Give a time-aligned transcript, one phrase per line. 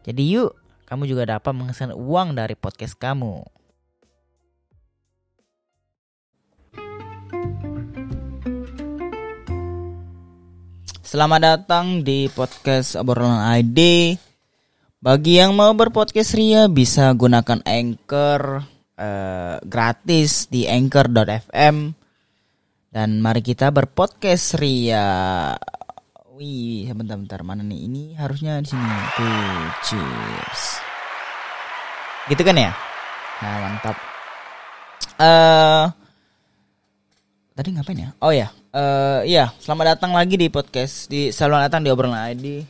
[0.00, 0.56] Jadi yuk,
[0.88, 3.44] kamu juga dapat menghasilkan uang dari podcast kamu.
[11.04, 14.14] Selamat datang di podcast obrolan ID.
[15.02, 18.62] Bagi yang mau berpodcast ria bisa gunakan Anchor
[18.94, 21.76] eh, gratis di anchor.fm
[22.94, 25.06] dan mari kita berpodcast ria.
[26.40, 27.84] Wih, bentar-bentar mana nih?
[27.84, 28.88] Ini harusnya di sini.
[29.12, 30.80] Tuh, cheers.
[32.32, 32.72] Gitu kan ya?
[33.44, 33.96] Nah, mantap.
[35.20, 35.84] Eh uh,
[37.52, 38.16] tadi ngapain ya?
[38.24, 42.64] Oh ya, uh, iya, selamat datang lagi di podcast di selamat datang di obrolan ID.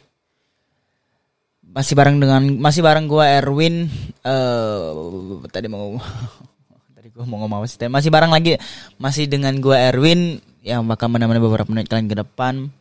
[1.71, 3.87] Masih bareng dengan masih bareng gua Erwin.
[4.27, 5.95] Uh, tadi mau
[6.99, 7.87] tadi gua mau ngomong apa sih?
[7.87, 8.59] Masih bareng lagi
[8.99, 12.80] masih dengan gua Erwin yang bakal menemani beberapa menit kalian ke depan.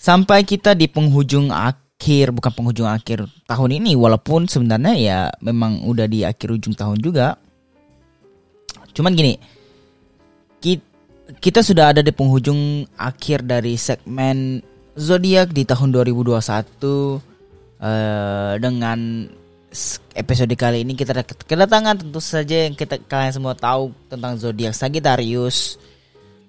[0.00, 6.08] Sampai kita di penghujung akhir, bukan penghujung akhir tahun ini walaupun sebenarnya ya memang udah
[6.08, 7.36] di akhir ujung tahun juga.
[8.96, 9.36] Cuman gini,
[10.64, 10.88] kita
[11.38, 14.58] kita sudah ada di penghujung akhir dari segmen
[14.98, 17.22] zodiak di tahun 2021 uh,
[18.58, 19.30] dengan
[20.18, 25.78] episode kali ini kita kedatangan tentu saja yang kita kalian semua tahu tentang zodiak Sagittarius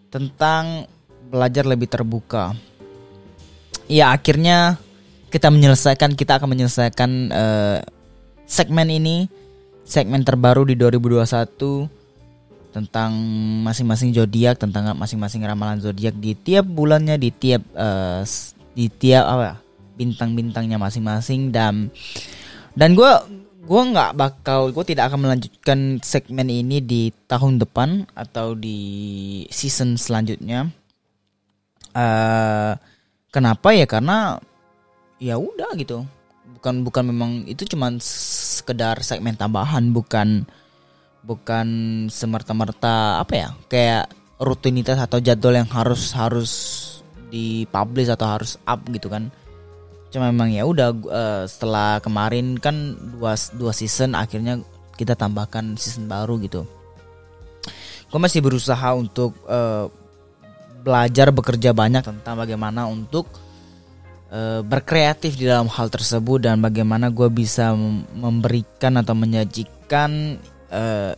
[0.10, 0.90] tentang
[1.30, 2.58] belajar lebih terbuka.
[3.92, 4.80] Ya akhirnya
[5.28, 7.78] kita menyelesaikan kita akan menyelesaikan uh,
[8.48, 9.28] segmen ini
[9.84, 11.92] segmen terbaru di 2021
[12.72, 13.12] tentang
[13.68, 18.24] masing-masing zodiak tentang masing-masing ramalan zodiak di tiap bulannya di tiap uh,
[18.72, 19.60] di tiap apa
[20.00, 21.52] bintang-bintangnya masing-masing.
[21.52, 21.92] Dan
[22.72, 23.12] dan gue
[23.68, 28.80] gue nggak bakal gue tidak akan melanjutkan segmen ini di tahun depan atau di
[29.52, 30.72] season selanjutnya.
[31.92, 32.80] Uh,
[33.32, 33.88] kenapa ya?
[33.88, 34.38] Karena
[35.18, 36.04] ya udah gitu.
[36.60, 40.46] Bukan bukan memang itu cuma sekedar segmen tambahan bukan
[41.26, 41.68] bukan
[42.12, 43.50] semerta-merta apa ya?
[43.72, 46.52] Kayak rutinitas atau jadwal yang harus harus
[47.32, 49.32] dipublish atau harus up gitu kan.
[50.12, 54.60] Cuma memang ya udah uh, setelah kemarin kan dua dua season akhirnya
[55.00, 56.68] kita tambahkan season baru gitu.
[58.12, 59.88] Gue masih berusaha untuk uh,
[60.82, 63.30] belajar bekerja banyak tentang bagaimana untuk
[64.34, 67.74] uh, berkreatif di dalam hal tersebut dan bagaimana gue bisa
[68.18, 70.42] memberikan atau menyajikan
[70.74, 71.14] uh,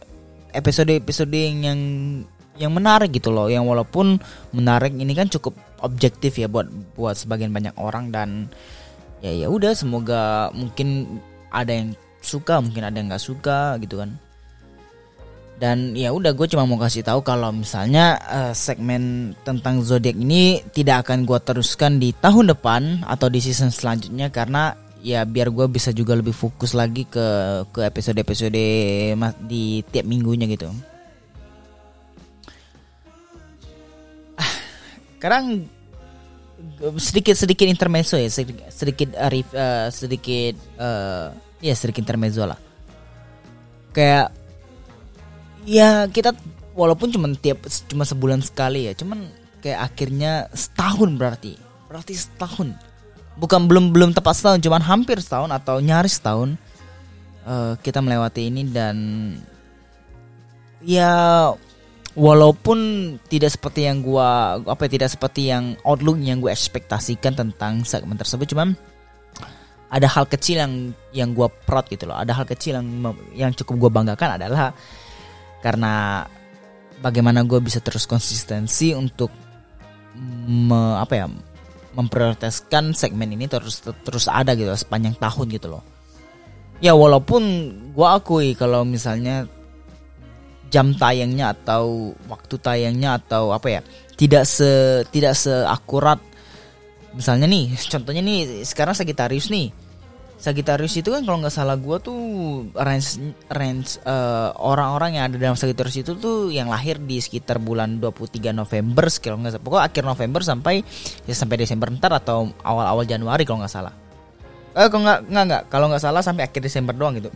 [0.53, 1.79] episode-episode yang
[2.53, 3.49] yang menarik gitu loh.
[3.49, 4.21] Yang walaupun
[4.53, 8.47] menarik ini kan cukup objektif ya buat buat sebagian banyak orang dan
[9.23, 11.19] ya ya udah semoga mungkin
[11.51, 11.89] ada yang
[12.23, 14.15] suka mungkin ada yang nggak suka gitu kan
[15.61, 20.65] dan ya udah gue cuma mau kasih tahu kalau misalnya uh, segmen tentang zodiak ini
[20.73, 25.67] tidak akan gue teruskan di tahun depan atau di season selanjutnya karena ya biar gue
[25.67, 27.27] bisa juga lebih fokus lagi ke
[27.69, 28.55] ke episode episode
[29.43, 30.71] di tiap minggunya gitu.
[34.39, 34.51] Ah,
[35.19, 35.67] sekarang
[36.97, 42.59] sedikit sedikit intermezzo ya sedikit sedikit arif uh, sedikit uh, ya sedikit intermezzo lah.
[43.93, 44.42] Kayak
[45.63, 46.35] ya kita
[46.73, 49.29] walaupun cuma tiap cuma sebulan sekali ya cuman
[49.63, 51.55] kayak akhirnya setahun berarti.
[51.87, 52.75] Berarti setahun.
[53.39, 56.59] Bukan belum belum tepat setahun cuman hampir setahun atau nyaris setahun
[57.47, 58.97] uh, kita melewati ini dan
[60.83, 61.49] ya
[62.13, 62.77] walaupun
[63.25, 68.53] tidak seperti yang gua apa tidak seperti yang outlook yang gue ekspektasikan tentang segmen tersebut
[68.53, 68.77] cuman
[69.93, 70.73] ada hal kecil yang
[71.13, 72.17] yang gue proud gitu loh.
[72.17, 74.73] Ada hal kecil yang yang cukup gue banggakan adalah
[75.63, 76.27] karena
[76.99, 79.31] bagaimana gue bisa terus konsistensi untuk
[80.47, 81.27] me, apa ya
[81.93, 85.83] memprioritaskan segmen ini terus terus ada gitu sepanjang tahun gitu loh.
[86.81, 87.43] ya walaupun
[87.93, 89.45] gua akui kalau misalnya
[90.73, 93.81] jam tayangnya atau waktu tayangnya atau apa ya
[94.17, 96.17] tidak se tidak seakurat
[97.13, 99.69] misalnya nih contohnya nih sekarang Sagittarius nih
[100.33, 102.19] Sagittarius itu kan kalau nggak salah gue tuh
[102.75, 103.15] range
[103.47, 108.51] range uh, orang-orang yang ada dalam Sagittarius itu tuh yang lahir di sekitar bulan 23
[108.51, 110.83] November kalau nggak salah pokoknya akhir November sampai
[111.23, 113.93] ya sampai Desember ntar atau awal-awal Januari kalau nggak salah.
[114.73, 117.31] Eh kalau nggak nggak nggak kalau nggak salah sampai akhir Desember doang gitu.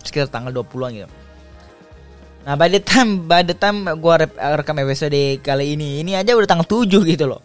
[0.00, 1.08] Sekitar tanggal 20-an gitu.
[2.48, 6.48] Nah by the time by the time gue rekam episode kali ini ini aja udah
[6.48, 7.44] tanggal 7 gitu loh.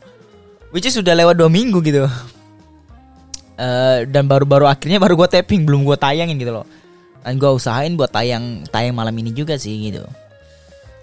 [0.71, 2.07] Which is sudah lewat dua minggu gitu
[3.57, 6.67] uh, dan baru-baru akhirnya baru gue tapping belum gue tayangin gitu loh.
[7.23, 10.03] Dan gue usahain buat tayang tayang malam ini juga sih gitu.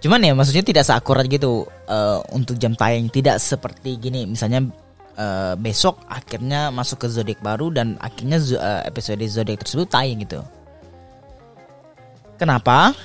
[0.00, 3.08] Cuman ya maksudnya tidak seakurat gitu uh, untuk jam tayang.
[3.08, 4.64] Tidak seperti gini misalnya
[5.17, 10.41] uh, besok akhirnya masuk ke zodiak baru dan akhirnya uh, episode zodiak tersebut tayang gitu.
[12.37, 12.97] Kenapa?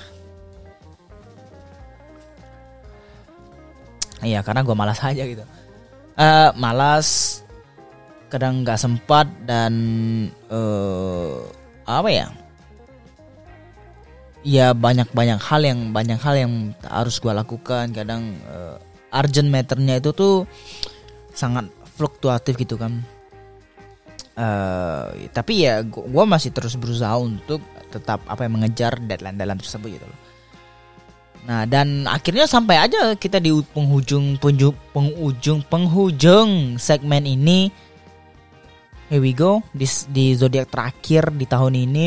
[4.24, 5.44] Iya karena gue malas aja gitu.
[6.16, 7.40] Uh, Malas
[8.26, 9.72] kadang nggak sempat dan
[10.50, 11.46] uh,
[11.86, 12.26] apa ya?
[14.46, 16.52] Ya banyak banyak hal yang banyak hal yang
[16.86, 17.90] harus gue lakukan.
[17.90, 18.78] Kadang uh,
[19.10, 20.46] urgent matternya itu tuh
[21.34, 21.66] sangat
[21.98, 23.02] fluktuatif gitu kan.
[24.36, 29.96] Uh, tapi ya gue masih terus berusaha untuk tetap apa yang mengejar deadline deadline tersebut
[29.96, 30.20] gitu loh.
[31.46, 37.70] Nah dan akhirnya sampai aja kita di penghujung penghujung penghujung penghujung segmen ini
[39.06, 42.06] Here we go di, di zodiak terakhir di tahun ini.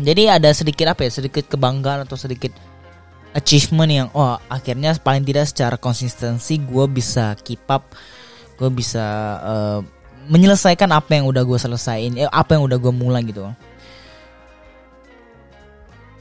[0.00, 1.10] Jadi ada sedikit apa ya?
[1.12, 2.56] Sedikit kebanggaan atau sedikit
[3.36, 7.92] achievement yang oh akhirnya paling tidak secara konsistensi gue bisa keep up,
[8.56, 9.04] gue bisa
[9.44, 9.78] uh,
[10.32, 13.44] menyelesaikan apa yang udah gue selesaiin, eh, apa yang udah gue mulai gitu.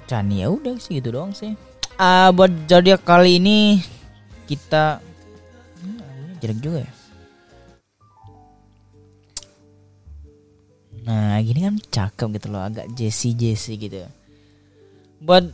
[0.07, 1.55] Dan ya udah sih gitu doang sih.
[1.95, 3.79] Uh, buat zodiak kali ini
[4.51, 4.99] kita
[5.79, 6.96] hmm, jelek juga ya.
[11.07, 14.03] Nah gini kan cakep gitu loh Agak Jesse Jesse gitu.
[15.23, 15.47] Buat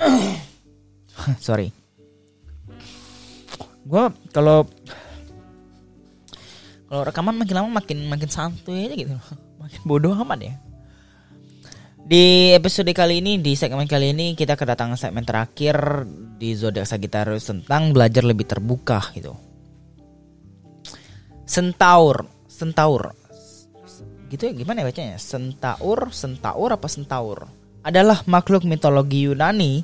[1.44, 1.68] Sorry.
[3.84, 4.64] Gue kalau
[6.88, 9.14] kalau rekaman makin lama makin makin santuy aja gitu
[9.60, 10.54] Makin bodoh amat ya.
[12.10, 16.02] Di episode kali ini, di segmen kali ini kita kedatangan segmen terakhir
[16.42, 19.30] di zodiak Sagittarius tentang belajar lebih terbuka gitu.
[21.46, 23.19] Centaur, Centaur
[24.30, 27.50] gitu ya gimana ya bacanya Centaur Centaur apa Centaur
[27.82, 29.82] adalah makhluk mitologi Yunani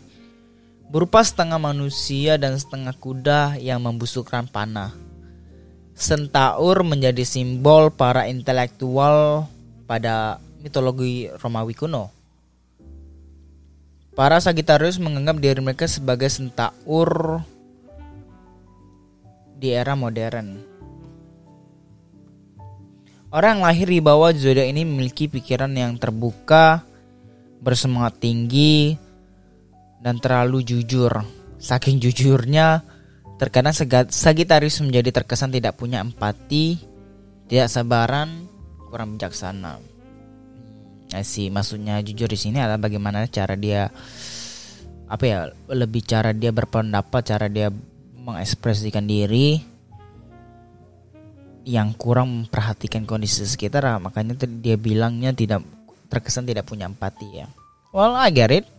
[0.87, 4.95] berupa setengah manusia dan setengah kuda yang membusukkan panah.
[5.97, 9.49] Centaur menjadi simbol para intelektual
[9.89, 12.13] pada mitologi Romawi kuno.
[14.13, 17.41] Para Sagittarius menganggap diri mereka sebagai centaur
[19.57, 20.76] di era modern.
[23.27, 26.87] Orang lahir di bawah zodiak ini memiliki pikiran yang terbuka,
[27.59, 28.95] bersemangat tinggi,
[29.99, 31.11] dan terlalu jujur.
[31.59, 32.87] Saking jujurnya,
[33.43, 33.75] terkadang
[34.07, 36.79] Sagittarius menjadi terkesan tidak punya empati,
[37.51, 38.47] tidak sabaran,
[38.87, 39.83] kurang bijaksana.
[41.27, 43.91] Sih, maksudnya jujur di sini adalah bagaimana cara dia
[45.07, 47.75] apa ya, lebih cara dia berpendapat, cara dia
[48.15, 49.76] mengekspresikan diri
[51.67, 55.67] yang kurang memperhatikan kondisi sekitar ah, makanya dia bilangnya tidak
[56.07, 57.51] terkesan tidak punya empati ya.
[57.91, 58.71] Well I get it.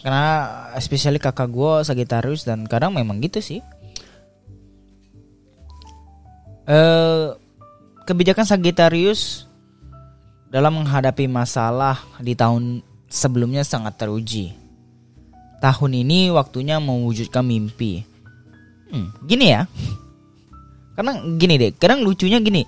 [0.00, 0.48] Karena
[0.80, 3.60] especially kakak gue Sagittarius dan kadang memang gitu sih.
[6.64, 7.36] Uh,
[8.08, 9.44] kebijakan Sagittarius
[10.48, 12.80] dalam menghadapi masalah di tahun
[13.12, 14.56] sebelumnya sangat teruji.
[15.60, 18.08] Tahun ini waktunya mewujudkan mimpi.
[18.88, 19.68] Hmm, gini ya
[20.98, 22.66] karena gini deh, kadang lucunya gini.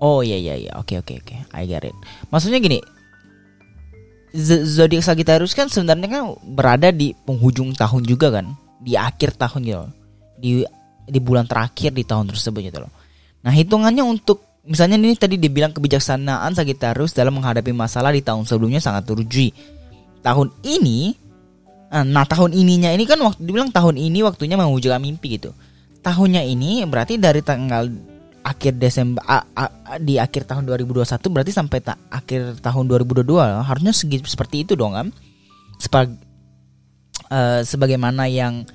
[0.00, 1.96] Oh iya iya iya, oke oke oke, I get it.
[2.32, 2.80] Maksudnya gini,
[4.64, 6.24] zodiak Sagittarius kan sebenarnya kan
[6.56, 9.84] berada di penghujung tahun juga kan, di akhir tahun gitu,
[10.40, 10.50] di
[11.04, 12.92] di bulan terakhir di tahun tersebut gitu loh.
[13.44, 18.80] Nah hitungannya untuk misalnya ini tadi dibilang kebijaksanaan Sagittarius dalam menghadapi masalah di tahun sebelumnya
[18.80, 19.52] sangat teruji.
[20.24, 21.12] Tahun ini,
[21.92, 25.52] nah tahun ininya ini kan waktu dibilang tahun ini waktunya mewujudkan mimpi gitu
[26.00, 27.88] tahunnya ini berarti dari tanggal
[28.40, 33.28] akhir Desember a, a, a, di akhir tahun 2021 berarti sampai ta, akhir tahun 2022
[33.68, 35.08] harusnya segi, seperti itu dong kan
[35.80, 36.12] Sepag,
[37.32, 38.68] uh, sebagaimana yang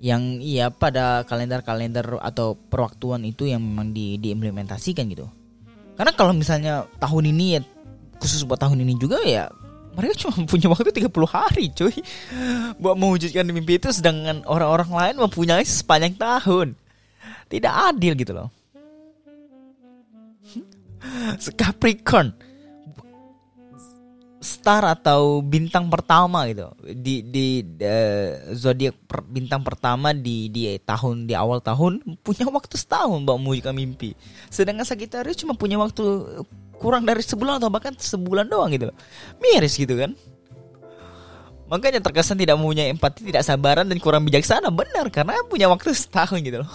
[0.00, 5.28] yang iya pada kalender-kalender atau perwaktuan itu yang memang di diimplementasikan gitu.
[6.00, 7.60] Karena kalau misalnya tahun ini ya
[8.16, 9.52] khusus buat tahun ini juga ya
[9.94, 11.96] mereka cuma punya waktu 30 hari cuy.
[12.78, 16.78] Buat mewujudkan mimpi itu sedangkan orang-orang lain mempunyai sepanjang tahun.
[17.50, 18.48] Tidak adil gitu loh.
[21.56, 22.30] Capricorn.
[24.40, 26.72] Star atau bintang pertama gitu.
[26.80, 32.72] Di di uh, zodiak per, bintang pertama di di tahun di awal tahun punya waktu
[32.80, 34.16] setahun buat mewujudkan mimpi.
[34.48, 36.24] Sedangkan Sagittarius cuma punya waktu
[36.80, 38.88] kurang dari sebulan atau bahkan sebulan doang gitu
[39.36, 40.16] miris gitu kan.
[41.70, 44.74] Makanya terkesan tidak mempunyai empati tidak sabaran dan kurang bijaksana.
[44.74, 46.72] Benar karena punya waktu setahun gitu loh.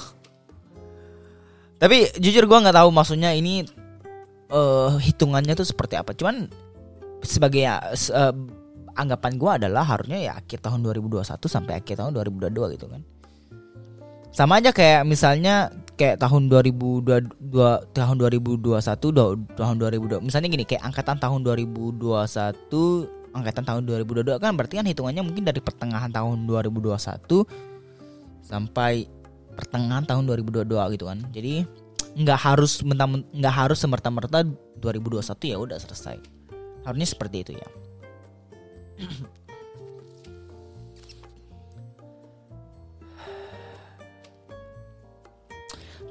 [1.75, 3.67] Tapi jujur gue nggak tahu maksudnya ini
[4.55, 6.15] uh, hitungannya tuh seperti apa.
[6.15, 6.47] Cuman
[7.19, 8.31] sebagai uh,
[8.95, 13.03] anggapan gue adalah harusnya ya akhir tahun 2021 sampai akhir tahun 2022 gitu kan.
[14.31, 17.31] Sama aja kayak misalnya kayak tahun 2022
[17.95, 24.75] tahun 2021 tahun 2002 misalnya gini kayak angkatan tahun 2021 angkatan tahun 2022 kan berarti
[24.79, 26.95] kan hitungannya mungkin dari pertengahan tahun 2021
[28.45, 29.09] sampai
[29.55, 31.19] pertengahan tahun 2022 gitu kan.
[31.33, 31.65] Jadi
[32.15, 32.79] nggak harus
[33.35, 34.47] nggak harus semerta-merta
[34.79, 36.19] 2021 ya udah selesai.
[36.85, 37.67] Harusnya seperti itu ya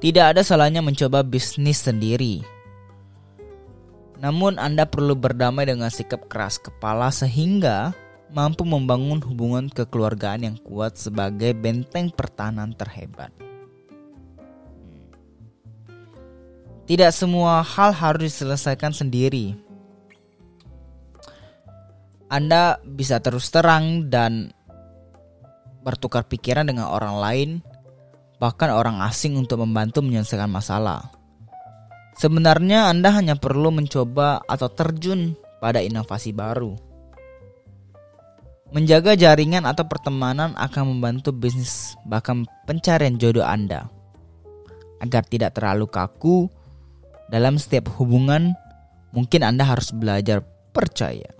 [0.05, 2.45] Tidak ada salahnya mencoba bisnis sendiri.
[4.21, 7.89] Namun Anda perlu berdamai dengan sikap keras kepala sehingga
[8.29, 13.33] mampu membangun hubungan kekeluargaan yang kuat sebagai benteng pertahanan terhebat.
[16.85, 19.57] Tidak semua hal harus diselesaikan sendiri.
[22.29, 24.53] Anda bisa terus terang dan
[25.81, 27.49] bertukar pikiran dengan orang lain
[28.39, 31.11] bahkan orang asing untuk membantu menyelesaikan masalah.
[32.15, 36.71] Sebenarnya Anda hanya perlu mencoba atau terjun pada inovasi baru.
[38.71, 43.91] Menjaga jaringan atau pertemanan akan membantu bisnis bahkan pencarian jodoh Anda.
[45.03, 46.47] Agar tidak terlalu kaku
[47.27, 48.55] dalam setiap hubungan,
[49.11, 50.39] mungkin Anda harus belajar
[50.71, 51.34] percaya.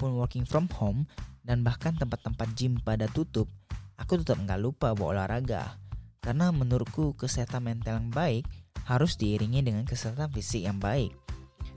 [0.00, 1.04] Walaupun working from home
[1.44, 3.52] dan bahkan tempat-tempat gym pada tutup,
[4.00, 5.76] aku tetap nggak lupa bawa olahraga.
[6.24, 8.48] Karena menurutku kesehatan mental yang baik
[8.88, 11.12] harus diiringi dengan kesehatan fisik yang baik.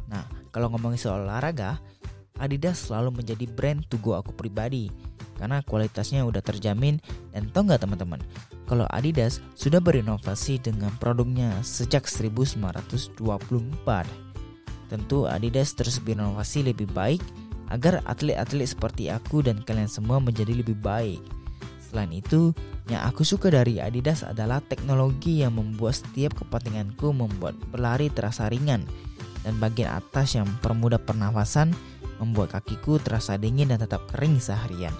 [0.08, 0.24] Nah,
[0.56, 1.84] kalau ngomongin soal olahraga,
[2.40, 4.88] Adidas selalu menjadi brand to aku pribadi
[5.36, 7.04] karena kualitasnya udah terjamin
[7.36, 8.24] dan tau nggak teman-teman
[8.64, 13.20] kalau Adidas sudah berinovasi dengan produknya sejak 1924
[14.88, 17.22] tentu Adidas terus berinovasi lebih baik
[17.74, 21.20] agar atlet-atlet seperti aku dan kalian semua menjadi lebih baik.
[21.82, 22.54] Selain itu,
[22.86, 28.86] yang aku suka dari Adidas adalah teknologi yang membuat setiap kepentinganku membuat berlari terasa ringan
[29.42, 31.74] dan bagian atas yang mempermudah pernafasan
[32.22, 34.94] membuat kakiku terasa dingin dan tetap kering seharian.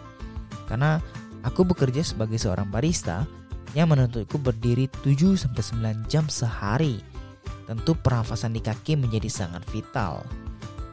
[0.66, 0.98] Karena
[1.46, 3.24] aku bekerja sebagai seorang barista
[3.78, 7.02] yang menuntutku berdiri 7-9 jam sehari.
[7.64, 10.22] Tentu pernafasan di kaki menjadi sangat vital.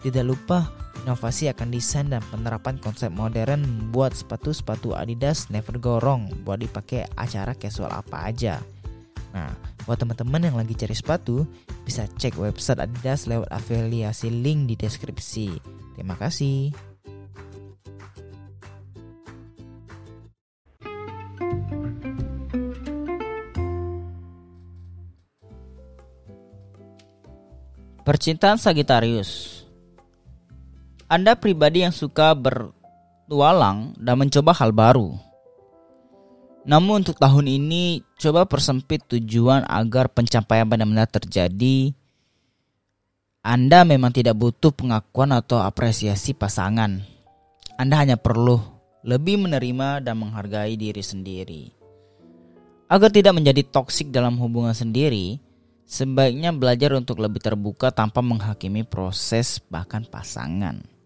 [0.01, 6.29] Tidak lupa Inovasi akan desain dan penerapan konsep modern membuat sepatu-sepatu Adidas never go wrong
[6.45, 8.61] buat dipakai acara casual apa aja.
[9.33, 9.49] Nah,
[9.89, 11.49] buat teman-teman yang lagi cari sepatu,
[11.89, 15.57] bisa cek website Adidas lewat afiliasi link di deskripsi.
[15.97, 16.69] Terima kasih.
[28.05, 29.60] Percintaan Sagittarius
[31.11, 35.19] anda pribadi yang suka bertualang dan mencoba hal baru.
[36.63, 41.91] Namun untuk tahun ini coba persempit tujuan agar pencapaian benar-benar terjadi.
[43.43, 47.03] Anda memang tidak butuh pengakuan atau apresiasi pasangan.
[47.75, 48.63] Anda hanya perlu
[49.03, 51.75] lebih menerima dan menghargai diri sendiri.
[52.87, 55.43] Agar tidak menjadi toksik dalam hubungan sendiri,
[55.91, 61.00] sebaiknya belajar untuk lebih terbuka tanpa menghakimi proses bahkan pasangan.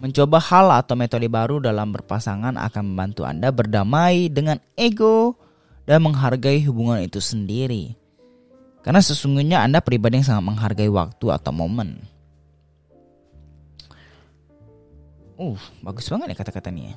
[0.00, 5.36] Mencoba hal atau metode baru dalam berpasangan akan membantu Anda berdamai dengan ego
[5.84, 7.92] dan menghargai hubungan itu sendiri.
[8.80, 12.00] Karena sesungguhnya Anda pribadi yang sangat menghargai waktu atau momen.
[15.36, 16.96] Uh, bagus banget ya kata-kata ini ya.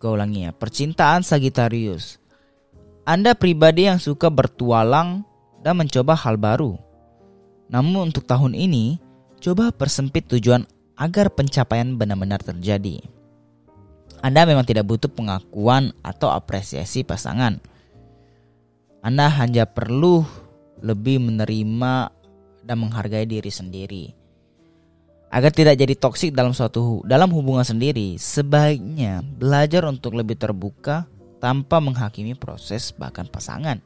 [0.00, 2.16] Gue ulangi ya, percintaan Sagittarius.
[3.04, 5.26] Anda pribadi yang suka bertualang
[5.60, 6.78] dan mencoba hal baru.
[7.68, 9.07] Namun untuk tahun ini,
[9.38, 10.66] Coba persempit tujuan
[10.98, 12.98] agar pencapaian benar-benar terjadi.
[14.18, 17.62] Anda memang tidak butuh pengakuan atau apresiasi pasangan.
[18.98, 20.26] Anda hanya perlu
[20.82, 22.10] lebih menerima
[22.66, 24.04] dan menghargai diri sendiri.
[25.30, 31.06] Agar tidak jadi toksik dalam suatu dalam hubungan sendiri, sebaiknya belajar untuk lebih terbuka
[31.38, 33.78] tanpa menghakimi proses bahkan pasangan.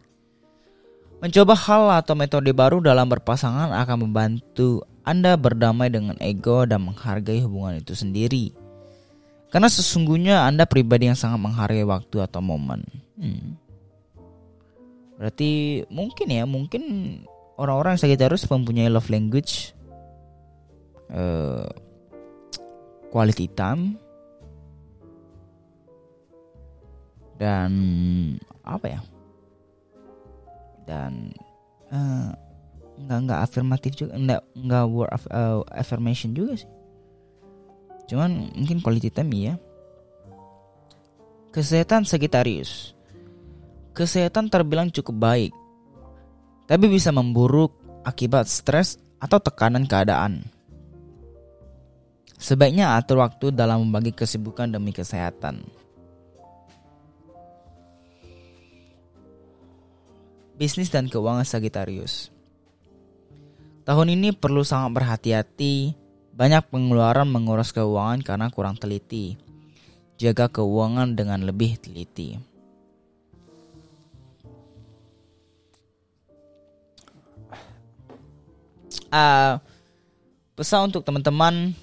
[1.20, 7.42] Mencoba hal atau metode baru dalam berpasangan akan membantu Anda berdamai dengan ego dan menghargai
[7.42, 8.54] hubungan itu sendiri.
[9.50, 12.86] Karena sesungguhnya Anda pribadi yang sangat menghargai waktu atau momen.
[13.18, 13.58] Hmm.
[15.18, 16.82] Berarti mungkin ya, mungkin
[17.58, 19.76] orang-orang Sagittarius mempunyai love language
[21.12, 21.68] uh,
[23.12, 24.00] quality time
[27.36, 27.70] dan
[28.62, 29.00] apa ya
[30.86, 31.34] dan
[31.90, 32.30] uh,
[32.98, 36.70] nggak nggak afirmatif juga nggak nggak word of, uh, affirmation juga sih
[38.12, 39.54] cuman mungkin quality time ya
[41.52, 42.92] kesehatan Sagittarius
[43.96, 45.52] kesehatan terbilang cukup baik
[46.68, 50.44] tapi bisa memburuk akibat stres atau tekanan keadaan
[52.42, 55.62] Sebaiknya atur waktu dalam membagi kesibukan demi kesehatan.
[60.58, 62.34] Bisnis dan keuangan Sagittarius.
[63.82, 65.98] Tahun ini perlu sangat berhati-hati,
[66.30, 69.34] banyak pengeluaran menguras keuangan karena kurang teliti.
[70.22, 72.38] Jaga keuangan dengan lebih teliti.
[79.12, 79.60] Uh,
[80.54, 81.74] pesan untuk teman-teman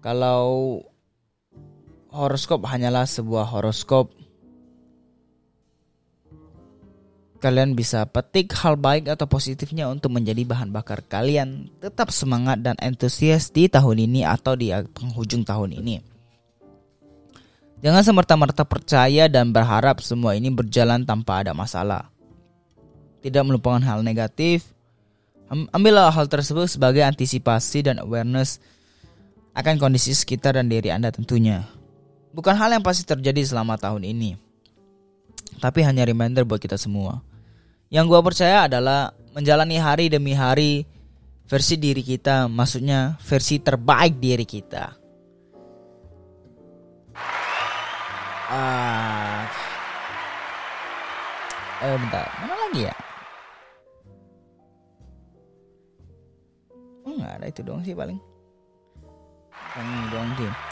[0.00, 0.80] kalau
[2.14, 4.14] horoskop hanyalah sebuah horoskop,
[7.42, 12.78] kalian bisa petik hal baik atau positifnya untuk menjadi bahan bakar kalian tetap semangat dan
[12.78, 15.98] antusias di tahun ini atau di penghujung tahun ini.
[17.82, 22.14] Jangan semerta-merta percaya dan berharap semua ini berjalan tanpa ada masalah.
[23.18, 24.70] Tidak melupakan hal negatif,
[25.50, 28.62] ambillah hal tersebut sebagai antisipasi dan awareness
[29.58, 31.66] akan kondisi sekitar dan diri Anda tentunya.
[32.30, 34.38] Bukan hal yang pasti terjadi selama tahun ini.
[35.58, 37.31] Tapi hanya reminder buat kita semua.
[37.92, 40.88] Yang gue percaya adalah menjalani hari demi hari
[41.44, 44.84] versi diri kita, maksudnya versi terbaik diri kita.
[48.48, 49.44] Ah,
[51.84, 52.96] eh bentar, mana lagi ya?
[57.04, 58.16] Oh, nggak ada itu doang sih paling.
[59.76, 60.71] Ini doang tim.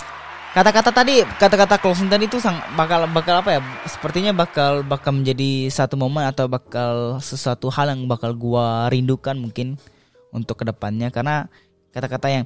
[0.51, 3.61] Kata-kata tadi, kata-kata closing tadi itu sang bakal bakal apa ya?
[3.87, 9.79] Sepertinya bakal bakal menjadi satu momen atau bakal sesuatu hal yang bakal gua rindukan mungkin
[10.35, 11.47] untuk ke depannya karena
[11.95, 12.45] kata-kata yang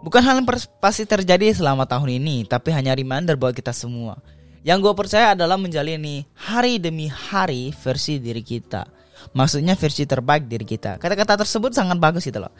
[0.00, 0.48] bukan hal yang
[0.80, 4.16] pasti terjadi selama tahun ini, tapi hanya reminder buat kita semua.
[4.64, 8.88] Yang gue percaya adalah menjalani hari demi hari versi diri kita.
[9.36, 10.96] Maksudnya versi terbaik diri kita.
[10.96, 12.52] Kata-kata tersebut sangat bagus gitu loh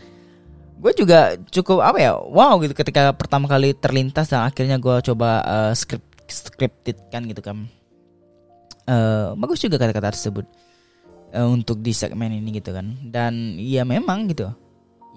[0.75, 5.41] gue juga cukup apa ya wow gitu ketika pertama kali terlintas dan akhirnya gue coba
[5.47, 7.69] uh, script scripted kan gitu kan.
[8.85, 10.45] Uh, bagus juga kata-kata tersebut
[11.33, 12.97] uh, untuk di segmen ini gitu kan.
[13.01, 14.53] Dan ya memang gitu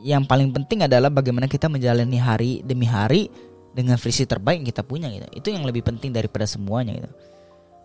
[0.05, 3.33] yang paling penting adalah bagaimana kita menjalani hari demi hari
[3.73, 5.27] dengan versi terbaik yang kita punya gitu.
[5.33, 7.09] Itu yang lebih penting daripada semuanya gitu.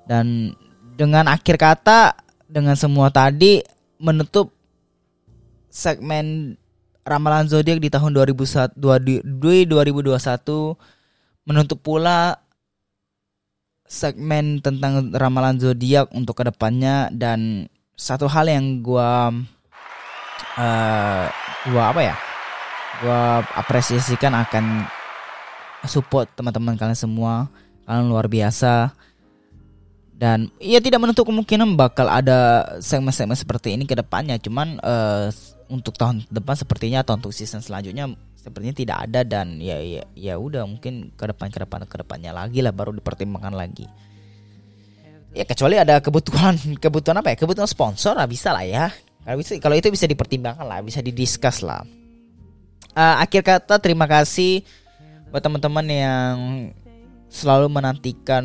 [0.05, 0.53] Dan
[0.97, 3.65] dengan akhir kata dengan semua tadi
[3.97, 4.53] menutup
[5.73, 6.57] segmen
[7.03, 9.67] ramalan zodiak di tahun 2001 2021
[11.47, 12.39] menutup pula
[13.93, 19.29] segmen tentang ramalan zodiak untuk ke depannya dan satu hal yang gua
[20.57, 21.25] uh,
[21.69, 22.17] gua apa ya
[23.05, 24.87] gua apresiasikan akan
[25.85, 27.51] support teman-teman kalian semua
[27.85, 28.95] kalian luar biasa
[30.23, 34.39] dan ya tidak menutup kemungkinan bakal ada segmen-segmen seperti ini ke depannya.
[34.39, 35.35] Cuman uh,
[35.67, 38.07] untuk tahun depan sepertinya atau untuk season selanjutnya
[38.39, 42.31] sepertinya tidak ada dan ya ya ya udah mungkin ke depan ke depan ke depannya
[42.31, 43.91] lagi lah baru dipertimbangkan lagi.
[45.35, 47.43] Ya kecuali ada kebutuhan kebutuhan apa ya?
[47.43, 48.95] Kebutuhan sponsor lah bisa lah ya.
[49.27, 51.83] Kalau bisa kalau itu bisa dipertimbangkan lah bisa didiskus lah.
[52.95, 54.63] Uh, akhir kata terima kasih
[55.35, 56.37] buat teman-teman yang
[57.27, 58.45] selalu menantikan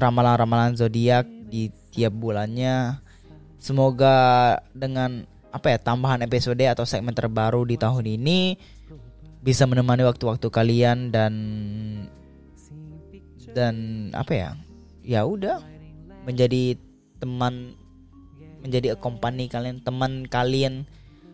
[0.00, 2.98] ramalan-ramalan zodiak di tiap bulannya.
[3.60, 8.54] Semoga dengan apa ya tambahan episode atau segmen terbaru di tahun ini
[9.42, 11.34] bisa menemani waktu-waktu kalian dan
[13.50, 13.74] dan
[14.14, 14.50] apa ya
[15.02, 15.58] ya udah
[16.22, 16.78] menjadi
[17.18, 17.74] teman
[18.62, 20.86] menjadi company kalian teman kalian.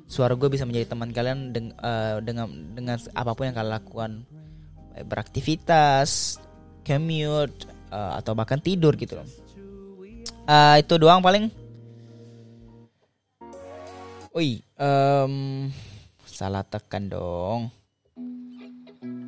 [0.07, 4.12] Suara gue bisa menjadi teman kalian deng, uh, dengan dengan apa pun yang kalian lakukan.
[4.96, 6.40] Beraktivitas
[6.87, 9.29] commute uh, atau bahkan tidur gitu loh
[10.46, 11.51] uh, itu doang paling
[14.37, 15.72] Oi, um,
[16.29, 17.72] salah tekan dong.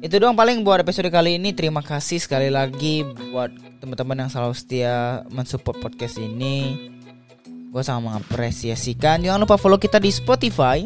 [0.04, 1.56] Itu doang paling buat episode kali ini.
[1.56, 3.48] Terima kasih sekali lagi buat
[3.80, 6.76] teman-teman yang selalu setia mensupport podcast ini.
[7.72, 9.24] Gue sangat mengapresiasikan.
[9.24, 10.84] Jangan lupa follow kita di Spotify.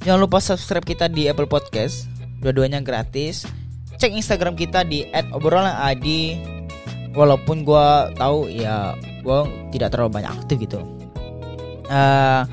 [0.00, 2.08] Jangan lupa subscribe kita di Apple Podcast.
[2.40, 3.44] Dua-duanya gratis.
[4.00, 6.55] Cek Instagram kita di @obrolanadi.
[7.16, 7.86] Walaupun gue
[8.20, 8.92] tahu ya
[9.24, 9.38] gue
[9.72, 10.84] tidak terlalu banyak aktif gitu.
[11.88, 12.44] Uh,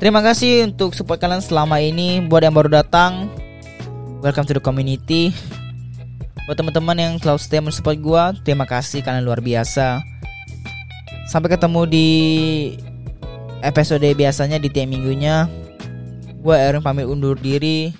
[0.00, 2.24] Terima kasih untuk support kalian selama ini.
[2.24, 3.28] Buat yang baru datang,
[4.24, 5.28] welcome to the community.
[6.48, 10.00] Buat teman-teman yang selalu setia mensupport gue, terima kasih kalian luar biasa.
[11.28, 12.08] Sampai ketemu di
[13.60, 15.52] episode biasanya di tiap minggunya.
[16.40, 17.92] Gue Erin pamit undur diri.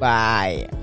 [0.00, 0.73] Bye.